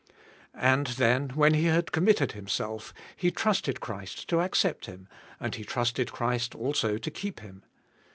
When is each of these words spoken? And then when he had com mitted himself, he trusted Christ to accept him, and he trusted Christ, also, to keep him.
And 0.55 0.87
then 0.87 1.29
when 1.35 1.53
he 1.53 1.65
had 1.65 1.91
com 1.91 2.05
mitted 2.05 2.31
himself, 2.31 2.91
he 3.15 3.29
trusted 3.29 3.79
Christ 3.79 4.27
to 4.29 4.39
accept 4.41 4.87
him, 4.87 5.07
and 5.39 5.53
he 5.53 5.63
trusted 5.63 6.11
Christ, 6.11 6.55
also, 6.55 6.97
to 6.97 7.11
keep 7.11 7.41
him. 7.41 7.61